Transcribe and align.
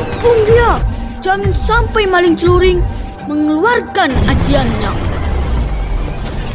Kepung 0.00 0.40
dia! 0.48 0.80
Jangan 1.20 1.52
sampai 1.52 2.08
maling 2.08 2.32
celuring 2.32 2.80
mengeluarkan 3.28 4.08
ajiannya. 4.08 4.92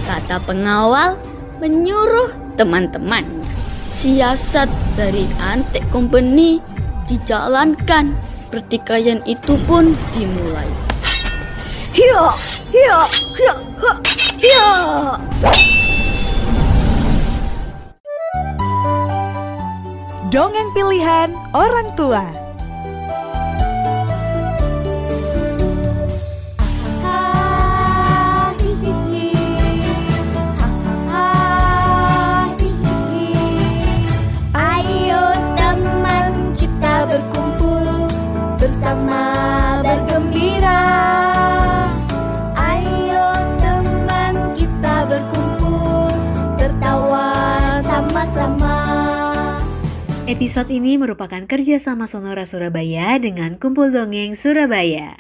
Kata 0.09 0.41
pengawal 0.41 1.21
menyuruh 1.61 2.34
teman-temannya. 2.57 3.45
Siasat 3.86 4.66
dari 4.97 5.29
Antek 5.38 5.86
Company 5.93 6.57
dijalankan. 7.05 8.18
Pertikaian 8.50 9.21
itu 9.29 9.62
pun 9.70 9.93
dimulai. 10.18 10.66
Hiya, 11.93 12.34
hiya, 12.73 13.00
hiya, 13.38 13.55
ha, 13.77 13.91
hiya. 14.41 14.70
Dongeng 20.34 20.70
pilihan 20.73 21.30
orang 21.54 21.93
tua. 21.93 22.45
Episode 50.36 50.67
ini 50.67 51.00
merupakan 51.00 51.48
kerjasama 51.48 52.12
Sonora 52.12 52.44
Surabaya 52.44 53.16
dengan 53.16 53.56
Kumpul 53.56 53.95
Dongeng 53.95 54.36
Surabaya. 54.36 55.16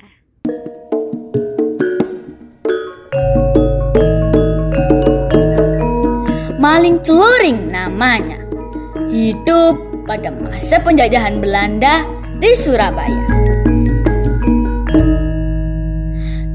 Maling 6.59 6.99
celuring 6.99 7.71
namanya. 7.71 8.43
Hidup 9.07 10.03
pada 10.03 10.35
masa 10.35 10.83
penjajahan 10.83 11.39
Belanda 11.39 12.03
di 12.43 12.51
Surabaya. 12.51 13.23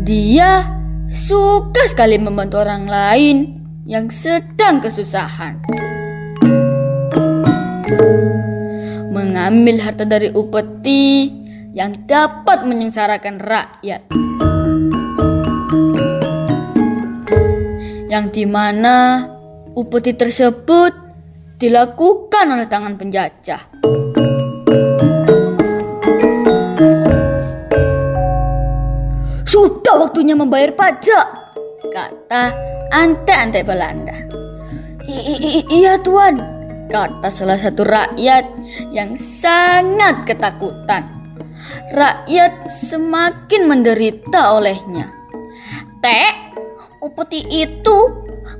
Dia 0.04 0.68
suka 1.08 1.88
sekali 1.88 2.20
membantu 2.20 2.60
orang 2.60 2.84
lain 2.84 3.36
yang 3.88 4.12
sedang 4.12 4.84
kesusahan. 4.84 5.56
Mengambil 9.20 9.84
harta 9.84 10.08
dari 10.08 10.32
upeti 10.32 11.28
yang 11.76 11.92
dapat 12.08 12.64
menyengsarakan 12.64 13.36
rakyat. 13.36 14.08
Yang 18.08 18.24
di 18.32 18.44
mana 18.48 19.28
upeti 19.76 20.16
tersebut 20.16 20.96
dilakukan 21.60 22.48
oleh 22.48 22.64
tangan 22.64 22.96
penjajah. 22.96 23.60
Sudah 29.44 29.94
waktunya 30.00 30.32
membayar 30.32 30.72
pajak, 30.72 31.26
kata 31.92 32.56
ante-ante 32.88 33.60
Belanda. 33.68 34.16
"I- 35.04 35.24
i- 35.28 35.42
i- 35.60 35.68
iya 35.76 36.00
tuan, 36.00 36.40
kata 36.90 37.30
salah 37.30 37.56
satu 37.56 37.86
rakyat 37.86 38.44
yang 38.90 39.14
sangat 39.14 40.26
ketakutan. 40.26 41.06
Rakyat 41.94 42.66
semakin 42.68 43.70
menderita 43.70 44.58
olehnya. 44.58 45.06
Tek, 46.02 46.58
upeti 47.00 47.46
itu 47.46 47.98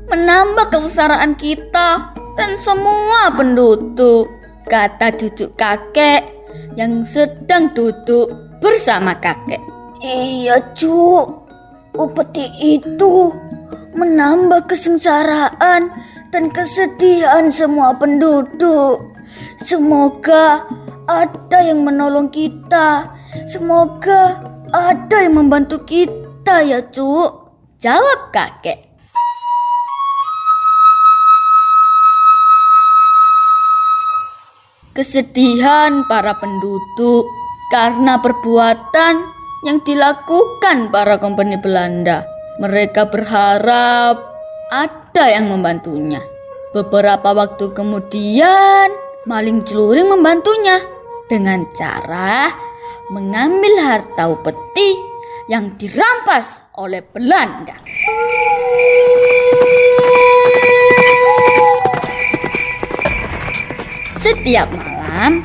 menambah 0.06 0.70
kesengsaraan 0.70 1.34
kita 1.34 2.14
dan 2.38 2.54
semua 2.54 3.34
penduduk, 3.34 4.30
kata 4.70 5.10
cucu 5.14 5.50
kakek 5.58 6.22
yang 6.78 7.02
sedang 7.02 7.74
duduk 7.74 8.30
bersama 8.62 9.18
kakek. 9.18 9.58
Iya, 10.00 10.56
Cuk. 10.72 11.50
Upeti 11.98 12.46
itu 12.62 13.34
menambah 13.98 14.70
kesengsaraan 14.70 15.90
dan 16.30 16.48
kesedihan 16.50 17.50
semua 17.50 17.94
penduduk. 17.98 19.02
Semoga 19.58 20.66
ada 21.06 21.58
yang 21.62 21.82
menolong 21.82 22.30
kita. 22.30 23.06
Semoga 23.46 24.42
ada 24.70 25.16
yang 25.22 25.38
membantu 25.38 25.82
kita 25.86 26.62
ya, 26.62 26.82
Cuk. 26.90 27.50
Jawab 27.82 28.30
kakek. 28.34 28.90
Kesedihan 34.90 36.02
para 36.10 36.34
penduduk 36.42 37.24
karena 37.70 38.18
perbuatan 38.18 39.14
yang 39.62 39.78
dilakukan 39.86 40.90
para 40.90 41.16
kompeni 41.22 41.56
Belanda. 41.56 42.26
Mereka 42.58 43.08
berharap 43.08 44.29
ada 44.70 45.26
yang 45.26 45.50
membantunya. 45.50 46.22
Beberapa 46.70 47.34
waktu 47.34 47.74
kemudian, 47.74 48.86
maling 49.26 49.66
celuring 49.66 50.06
membantunya 50.06 50.78
dengan 51.26 51.66
cara 51.74 52.54
mengambil 53.10 53.74
harta 53.82 54.30
upeti 54.30 54.94
yang 55.50 55.74
dirampas 55.74 56.62
oleh 56.78 57.02
Belanda. 57.02 57.74
Setiap 64.14 64.70
malam, 64.70 65.42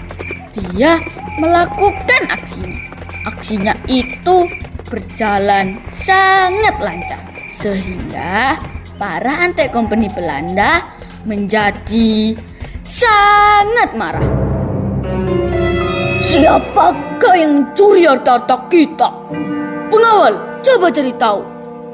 dia 0.54 1.02
melakukan 1.42 2.22
aksinya. 2.30 2.94
Aksinya 3.26 3.74
itu 3.90 4.46
berjalan 4.86 5.82
sangat 5.90 6.78
lancar, 6.78 7.18
sehingga 7.58 8.62
para 8.96 9.44
antek 9.44 9.76
company 9.76 10.08
Belanda 10.08 10.84
menjadi 11.28 12.36
sangat 12.80 13.92
marah. 13.98 14.24
Siapakah 16.26 17.36
yang 17.38 17.52
mencuri 17.64 18.08
harta-harta 18.08 18.68
kita? 18.68 19.10
Pengawal, 19.92 20.62
coba 20.66 20.88
cari 20.92 21.14
tahu. 21.16 21.42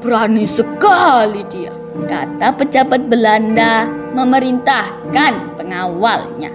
Berani 0.02 0.42
sekali 0.48 1.46
dia, 1.46 1.70
kata 2.10 2.50
pejabat 2.58 3.06
Belanda 3.06 3.86
memerintahkan 4.16 5.32
pengawalnya. 5.54 6.50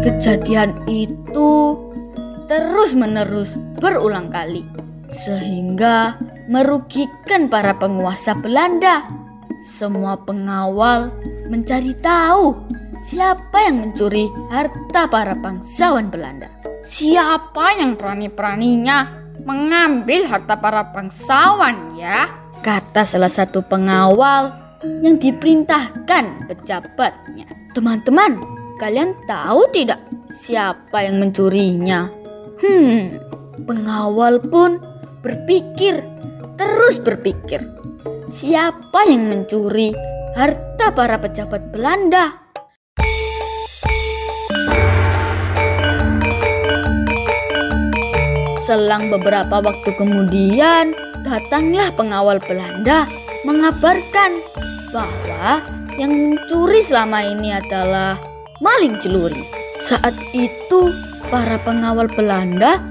Kejadian 0.00 0.72
itu 0.88 1.85
terus-menerus 2.46 3.58
berulang 3.78 4.30
kali, 4.30 4.66
sehingga 5.10 6.18
merugikan 6.46 7.50
para 7.50 7.74
penguasa 7.76 8.34
Belanda. 8.38 9.06
Semua 9.62 10.14
pengawal 10.14 11.10
mencari 11.50 11.90
tahu 11.98 12.54
siapa 13.02 13.66
yang 13.66 13.82
mencuri 13.82 14.30
harta 14.50 15.10
para 15.10 15.34
bangsawan 15.34 16.06
Belanda. 16.06 16.46
Siapa 16.86 17.74
yang 17.74 17.98
berani-beraninya 17.98 19.10
mengambil 19.42 20.30
harta 20.30 20.54
para 20.54 20.86
bangsawan 20.94 21.98
ya? 21.98 22.30
Kata 22.62 23.02
salah 23.02 23.30
satu 23.30 23.62
pengawal 23.62 24.54
yang 25.02 25.18
diperintahkan 25.18 26.46
pejabatnya. 26.46 27.46
Teman-teman, 27.74 28.38
kalian 28.78 29.18
tahu 29.26 29.66
tidak 29.74 29.98
siapa 30.30 31.02
yang 31.02 31.18
mencurinya? 31.18 32.25
Hmm, 32.56 33.20
pengawal 33.68 34.40
pun 34.40 34.80
berpikir, 35.20 36.00
terus 36.56 36.96
berpikir. 36.96 37.60
Siapa 38.32 39.04
yang 39.04 39.28
mencuri 39.28 39.92
harta 40.32 40.88
para 40.96 41.20
pejabat 41.20 41.68
Belanda? 41.68 42.32
Selang 48.56 49.12
beberapa 49.12 49.60
waktu 49.60 49.92
kemudian, 50.00 50.96
datanglah 51.28 51.92
pengawal 51.92 52.40
Belanda 52.40 53.04
mengabarkan 53.44 54.32
bahwa 54.96 55.60
yang 56.00 56.08
mencuri 56.08 56.80
selama 56.80 57.20
ini 57.20 57.52
adalah 57.52 58.16
maling 58.64 58.96
celuri. 58.96 59.65
Saat 59.86 60.18
itu, 60.34 60.90
para 61.30 61.62
pengawal 61.62 62.10
Belanda 62.10 62.82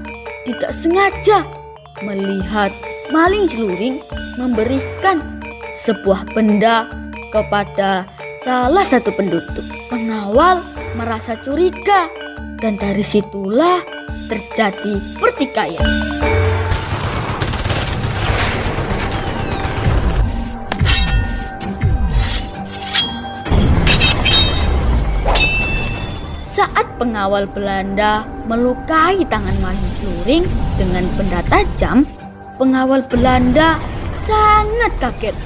tidak 0.48 0.72
sengaja 0.72 1.44
melihat 2.00 2.72
maling 3.12 3.44
celuring 3.52 4.00
memberikan 4.40 5.20
sebuah 5.76 6.24
benda 6.32 6.88
kepada 7.36 8.08
salah 8.40 8.80
satu 8.80 9.12
penduduk. 9.12 9.60
Pengawal 9.92 10.64
merasa 10.96 11.36
curiga 11.44 12.08
dan 12.64 12.80
dari 12.80 13.04
situlah 13.04 13.84
terjadi 14.32 14.96
pertikaian. 15.20 16.15
Pengawal 26.96 27.44
Belanda 27.48 28.24
melukai 28.48 29.24
tangan 29.28 29.56
maling 29.60 29.90
celuring 30.00 30.44
dengan 30.80 31.04
benda 31.16 31.40
tajam, 31.48 32.02
pengawal 32.56 33.04
Belanda 33.06 33.76
sangat 34.12 34.92
kaget 35.00 35.36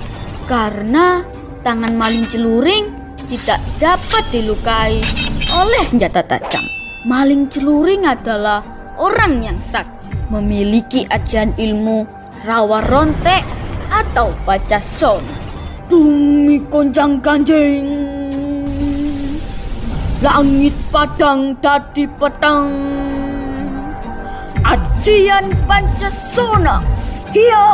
karena 0.46 1.26
tangan 1.62 1.94
maling 1.94 2.26
celuring 2.30 2.90
tidak 3.30 3.60
dapat 3.78 4.24
dilukai 4.34 4.98
oleh 5.54 5.82
senjata 5.86 6.22
tajam. 6.26 6.66
Maling 7.06 7.46
celuring 7.46 8.04
adalah 8.04 8.60
orang 8.98 9.40
yang 9.40 9.58
sakti, 9.62 10.10
memiliki 10.28 11.06
ajian 11.08 11.54
ilmu 11.56 12.04
rawa 12.44 12.84
rontek 12.90 13.46
atau 13.88 14.34
baca 14.44 14.78
son. 14.78 15.22
Bumi 15.90 16.62
konjang 16.70 17.18
ganjing. 17.18 18.19
Langit 20.20 20.76
padang 20.92 21.56
dadi 21.64 22.04
petang. 22.04 22.68
Ajian 24.60 25.48
Pancasona. 25.64 26.76
Hiya! 27.32 27.64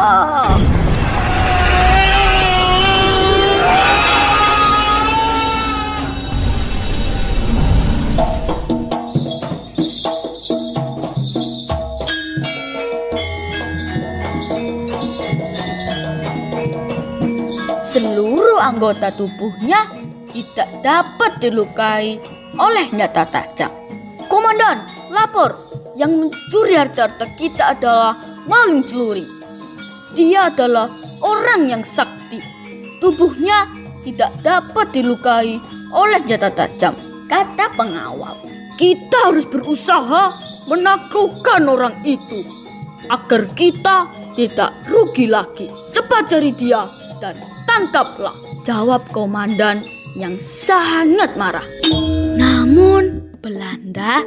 Seluruh 17.82 18.62
anggota 18.62 19.10
tubuhnya 19.10 19.90
tidak 20.30 20.68
dapat 20.84 21.32
dilukai 21.42 22.35
oleh 22.56 22.84
senjata 22.88 23.28
tajam. 23.28 23.72
Komandan, 24.26 24.84
lapor. 25.12 25.54
Yang 25.96 26.28
mencuri 26.28 26.76
harta-harta 26.76 27.24
kita 27.40 27.72
adalah 27.72 28.20
maling 28.44 28.84
celuri. 28.84 29.24
Dia 30.12 30.52
adalah 30.52 30.92
orang 31.24 31.72
yang 31.72 31.80
sakti. 31.80 32.36
Tubuhnya 33.00 33.64
tidak 34.04 34.36
dapat 34.44 34.92
dilukai 34.92 35.56
oleh 35.96 36.18
senjata 36.20 36.52
tajam. 36.52 36.92
Kata 37.32 37.72
pengawal, 37.74 38.36
kita 38.76 39.32
harus 39.32 39.48
berusaha 39.48 40.36
menaklukkan 40.68 41.64
orang 41.64 41.96
itu 42.04 42.44
agar 43.08 43.48
kita 43.56 44.06
tidak 44.36 44.76
rugi 44.84 45.26
lagi. 45.26 45.72
Cepat 45.96 46.28
cari 46.28 46.52
dia 46.52 46.84
dan 47.18 47.40
tangkaplah. 47.64 48.36
Jawab 48.68 49.08
komandan 49.14 49.86
yang 50.12 50.36
sangat 50.42 51.38
marah. 51.40 51.64
Belanda 53.46 54.26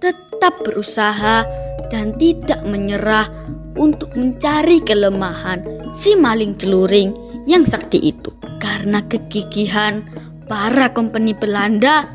tetap 0.00 0.64
berusaha 0.64 1.44
dan 1.92 2.16
tidak 2.16 2.64
menyerah 2.64 3.28
untuk 3.76 4.16
mencari 4.16 4.80
kelemahan 4.80 5.60
si 5.92 6.16
maling 6.16 6.56
celuring 6.56 7.12
yang 7.44 7.68
sakti 7.68 8.00
itu. 8.00 8.32
Karena 8.56 9.04
kegigihan 9.04 10.00
para 10.48 10.88
kompeni 10.96 11.36
Belanda, 11.36 12.08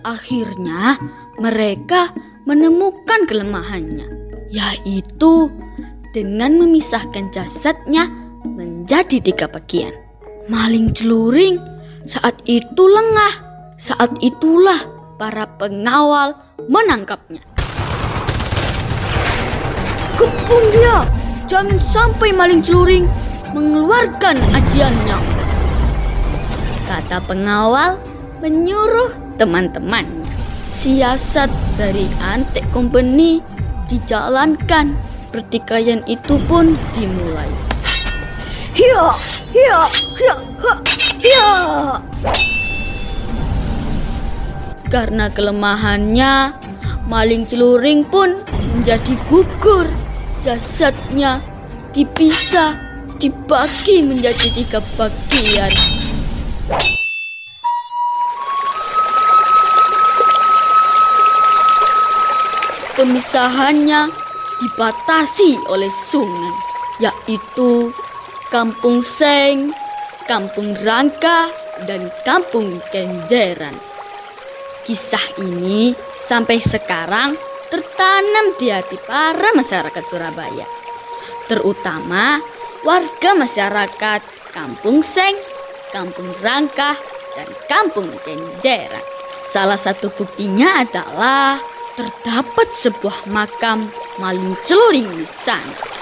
akhirnya 0.00 0.96
mereka 1.36 2.08
menemukan 2.48 3.28
kelemahannya, 3.28 4.08
yaitu 4.48 5.52
dengan 6.16 6.56
memisahkan 6.56 7.28
jasadnya 7.36 8.08
menjadi 8.48 9.20
tiga 9.20 9.44
bagian. 9.44 9.92
Maling 10.48 10.96
celuring 10.96 11.60
saat 12.08 12.40
itu 12.48 12.80
lengah. 12.80 13.52
Saat 13.76 14.14
itulah 14.22 15.01
para 15.16 15.44
pengawal 15.58 16.36
menangkapnya. 16.68 17.42
Kepung 20.16 20.64
dia! 20.70 21.02
Jangan 21.50 21.76
sampai 21.76 22.32
maling 22.32 22.64
celuring 22.64 23.04
mengeluarkan 23.52 24.40
ajiannya. 24.56 25.18
Kata 26.88 27.20
pengawal 27.28 28.00
menyuruh 28.40 29.12
teman-temannya. 29.36 30.24
Siasat 30.72 31.52
dari 31.76 32.08
Antek 32.24 32.64
Company 32.72 33.44
dijalankan. 33.92 34.96
Pertikaian 35.28 36.00
itu 36.08 36.36
pun 36.48 36.76
dimulai. 36.96 37.48
Hiya, 38.72 39.12
hiya, 39.52 39.80
hiya, 40.16 40.34
hiya. 41.20 41.50
Karena 44.92 45.32
kelemahannya, 45.32 46.52
maling 47.08 47.48
celuring 47.48 48.04
pun 48.04 48.36
menjadi 48.76 49.16
gugur. 49.32 49.88
Jasadnya 50.44 51.40
dipisah, 51.96 52.76
dibagi 53.16 54.04
menjadi 54.04 54.52
tiga 54.52 54.84
bagian. 55.00 55.72
Pemisahannya 62.92 64.12
dibatasi 64.60 65.56
oleh 65.72 65.88
sungai, 65.88 66.52
yaitu 67.00 67.88
Kampung 68.52 69.00
Seng, 69.00 69.72
Kampung 70.28 70.76
Rangka, 70.84 71.48
dan 71.88 72.12
Kampung 72.28 72.76
Kenjeran. 72.92 73.91
Kisah 74.82 75.38
ini 75.38 75.94
sampai 76.18 76.58
sekarang 76.58 77.38
tertanam 77.70 78.58
di 78.58 78.68
hati 78.68 78.98
para 79.06 79.54
masyarakat 79.54 80.04
Surabaya, 80.04 80.66
terutama 81.46 82.42
warga 82.82 83.30
masyarakat 83.38 84.20
Kampung 84.50 85.00
Seng, 85.00 85.38
Kampung 85.94 86.28
Rangka, 86.42 86.98
dan 87.38 87.48
Kampung 87.70 88.10
Kenjeran. 88.26 89.00
Salah 89.38 89.78
satu 89.78 90.10
buktinya 90.10 90.82
adalah 90.82 91.56
terdapat 91.94 92.68
sebuah 92.74 93.30
makam 93.30 93.88
maling 94.18 94.58
celuring 94.66 95.08
di 95.14 95.26
sana. 95.26 96.01